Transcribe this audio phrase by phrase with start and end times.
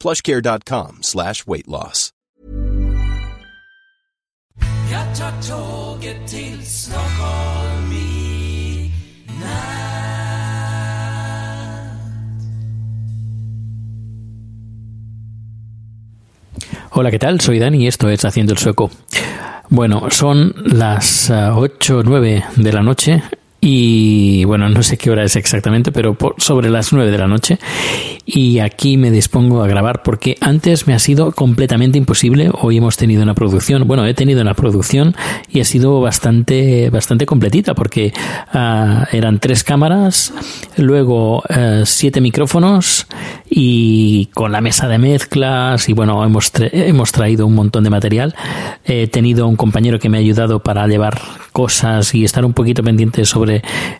[0.00, 2.12] plushcare.com slash weight loss.
[16.98, 17.40] Hola, ¿qué tal?
[17.40, 18.90] Soy Dani y esto es Haciendo el Sueco.
[19.68, 23.22] Bueno, son las 8 o 9 de la noche
[23.68, 27.26] y bueno, no sé qué hora es exactamente, pero por sobre las 9 de la
[27.26, 27.58] noche
[28.24, 32.48] y aquí me dispongo a grabar porque antes me ha sido completamente imposible.
[32.60, 35.16] Hoy hemos tenido una producción, bueno, he tenido una producción
[35.50, 38.12] y ha sido bastante, bastante completita porque
[38.52, 40.32] ah, eran tres cámaras,
[40.76, 43.08] luego eh, siete micrófonos
[43.50, 48.36] y con la mesa de mezclas y bueno, hemos, hemos traído un montón de material.
[48.84, 51.20] He tenido un compañero que me ha ayudado para llevar
[51.50, 53.55] cosas y estar un poquito pendiente sobre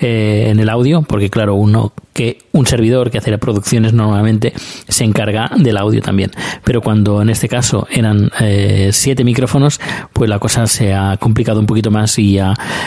[0.00, 4.52] eh, en el audio porque claro, uno que un servidor que hace producciones normalmente
[4.88, 6.30] se encarga del audio también.
[6.64, 9.80] Pero cuando en este caso eran eh, siete micrófonos,
[10.12, 12.38] pues la cosa se ha complicado un poquito más y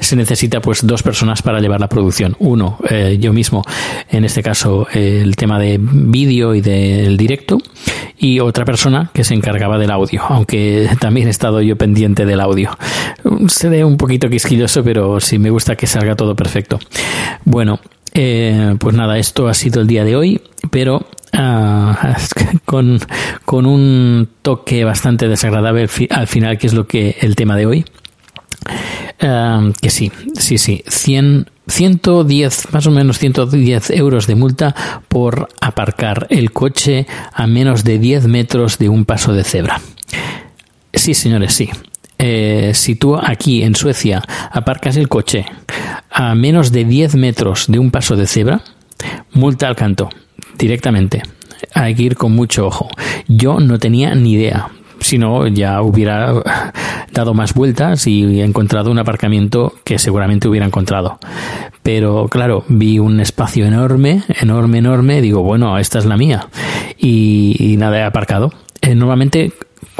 [0.00, 2.36] se necesita pues dos personas para llevar la producción.
[2.38, 3.62] Uno, eh, yo mismo,
[4.10, 7.58] en este caso el tema de vídeo y del directo,
[8.18, 12.40] y otra persona que se encargaba del audio, aunque también he estado yo pendiente del
[12.40, 12.70] audio.
[13.48, 16.78] Se ve un poquito quisquilloso, pero sí me gusta que salga todo perfecto.
[17.44, 17.80] Bueno,
[18.14, 22.16] eh, pues nada, esto ha sido el día de hoy, pero ah,
[22.64, 23.00] con,
[23.44, 27.84] con, un toque bastante desagradable al final, que es lo que el tema de hoy.
[29.20, 34.74] Ah, que sí, sí, sí, 100, 110, más o menos 110 euros de multa
[35.08, 39.80] por aparcar el coche a menos de 10 metros de un paso de cebra.
[40.92, 41.70] Sí, señores, sí.
[42.26, 42.72] Eh,
[43.22, 45.44] aquí en Suecia aparcas el coche
[46.10, 48.62] a menos de 10 metros de un paso de cebra,
[49.34, 50.08] multa al canto,
[50.56, 51.22] directamente.
[51.74, 52.88] Hay que ir con mucho ojo.
[53.28, 54.68] Yo no tenía ni idea.
[55.00, 56.32] Si no, ya hubiera
[57.12, 61.18] dado más vueltas y encontrado un aparcamiento que seguramente hubiera encontrado.
[61.82, 65.20] Pero claro, vi un espacio enorme, enorme, enorme.
[65.20, 66.48] Digo, bueno, esta es la mía.
[66.96, 68.50] Y, nada, he aparcado.
[68.80, 69.52] Eh, normalmente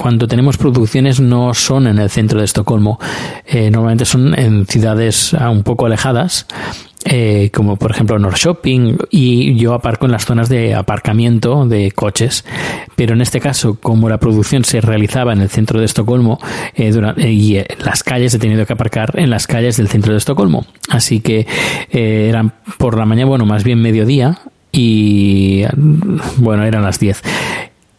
[0.04, 3.00] cuando tenemos producciones no son en el centro de Estocolmo,
[3.47, 6.47] eh, normalmente son en ciudades un poco alejadas,
[7.06, 12.44] eh, como por ejemplo Shopping y yo aparco en las zonas de aparcamiento de coches.
[12.97, 16.38] Pero en este caso, como la producción se realizaba en el centro de Estocolmo
[16.75, 16.93] eh,
[17.26, 20.66] y las calles, he tenido que aparcar en las calles del centro de Estocolmo.
[20.91, 21.47] Así que
[21.88, 24.38] eran por la mañana, bueno, más bien mediodía,
[24.70, 25.62] y
[26.37, 27.22] bueno, eran las 10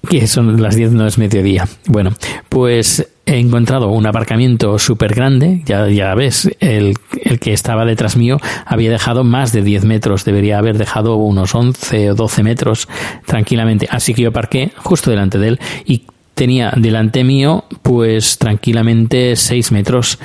[0.06, 1.68] que son las 10 no es mediodía.
[1.88, 2.12] Bueno,
[2.50, 8.18] pues he encontrado un aparcamiento súper grande, ya, ya ves, el, el, que estaba detrás
[8.18, 12.88] mío había dejado más de 10 metros, debería haber dejado unos 11 o 12 metros
[13.26, 16.04] tranquilamente, así que yo aparqué justo delante de él y
[16.36, 20.20] tenía delante mío pues tranquilamente 6 metros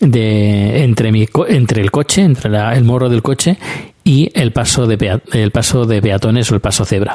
[0.00, 3.56] de entre mi entre el coche entre el morro del coche
[4.04, 7.14] y el paso de el paso de peatones o el paso cebra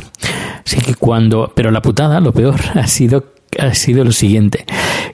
[0.66, 3.26] así que cuando pero la putada lo peor ha sido
[3.58, 4.66] ha sido lo siguiente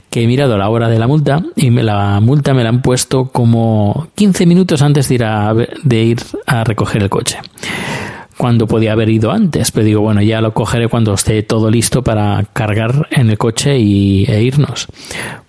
[0.10, 2.82] que he mirado la hora de la multa y me, la multa me la han
[2.82, 7.40] puesto como 15 minutos antes de ir a, de ir a recoger el coche
[8.38, 12.04] cuando podía haber ido antes, pero digo, bueno, ya lo cogeré cuando esté todo listo
[12.04, 14.88] para cargar en el coche y, e irnos.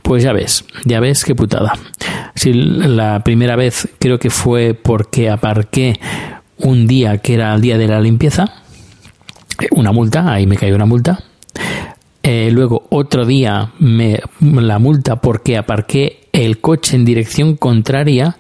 [0.02, 1.72] Pues ya ves, ya ves qué putada.
[2.36, 5.98] Si la primera vez creo que fue porque aparqué
[6.58, 8.44] un día que era el día de la limpieza,
[9.70, 11.18] una multa, ahí me cayó una multa.
[12.22, 18.36] Eh, luego otro día me la multa porque aparqué el coche en dirección contraria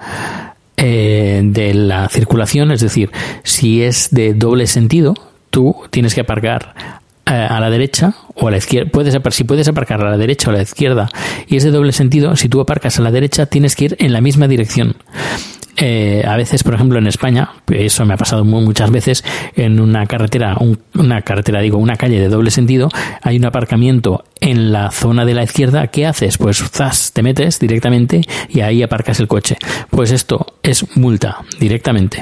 [0.76, 3.10] eh, de la circulación, es decir,
[3.44, 5.14] si es de doble sentido,
[5.48, 9.66] tú tienes que aparcar eh, a la derecha o a la izquierda, puedes, si puedes
[9.68, 11.08] aparcar a la derecha o a la izquierda
[11.48, 14.12] y es de doble sentido, si tú aparcas a la derecha tienes que ir en
[14.12, 14.96] la misma dirección.
[15.78, 19.24] Eh, a veces, por ejemplo, en España, eso me ha pasado muchas veces,
[19.56, 20.56] en una carretera,
[20.94, 22.88] una carretera, digo, una calle de doble sentido,
[23.22, 26.38] hay un aparcamiento en la zona de la izquierda, ¿qué haces?
[26.38, 29.56] Pues zas, te metes directamente y ahí aparcas el coche.
[29.90, 32.20] Pues esto es multa directamente.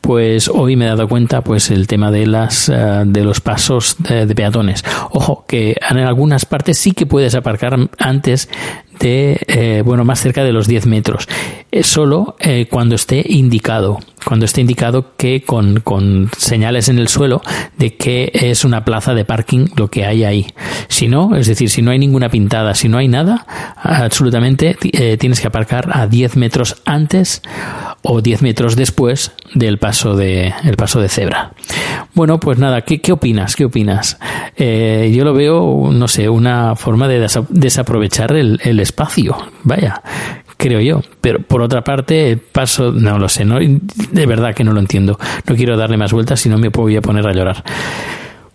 [0.00, 3.96] Pues hoy me he dado cuenta, pues el tema de las eh, de los pasos
[3.98, 4.84] de, peatones.
[5.10, 8.48] Ojo, que en algunas partes sí que puedes aparcar antes
[8.98, 11.28] de, eh, bueno, más cerca de los 10 metros.
[11.70, 17.08] Eh, solo eh, cuando esté indicado, cuando esté indicado que con, con, señales en el
[17.08, 17.42] suelo
[17.76, 20.46] de que es una plaza de parking lo que hay ahí.
[20.88, 23.46] Si no, es decir, si no hay ninguna pintada, si no hay nada,
[23.76, 24.76] absolutamente
[25.18, 27.42] tienes que aparcar a 10 metros antes
[28.02, 31.52] o 10 metros después del paso de, el paso de cebra.
[32.14, 33.56] Bueno, pues nada, ¿qué, opinas?
[33.56, 34.18] ¿Qué opinas?
[34.56, 39.36] yo lo veo, no sé, una forma de desaprovechar el, el espacio.
[39.62, 40.02] Vaya,
[40.58, 41.00] creo yo.
[41.22, 45.18] Pero por otra parte, paso, no lo sé, no, de verdad que no lo entiendo.
[45.46, 47.64] No quiero darle más vueltas, si no me voy a poner a llorar.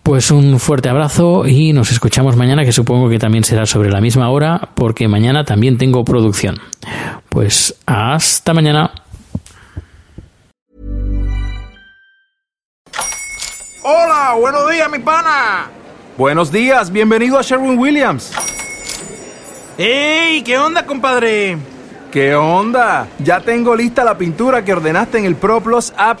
[0.04, 4.02] Pues un fuerte abrazo y nos escuchamos mañana, que supongo que también será sobre la
[4.02, 6.60] misma hora, porque mañana también tengo producción.
[7.30, 8.90] Pues hasta mañana.
[13.82, 15.70] Hola, buenos días, mi pana.
[16.18, 18.30] Buenos días, bienvenido a Sherwin Williams.
[19.78, 20.42] ¡Ey!
[20.42, 21.56] ¿Qué onda, compadre?
[22.12, 23.08] ¿Qué onda?
[23.20, 26.20] Ya tengo lista la pintura que ordenaste en el ProPlus app.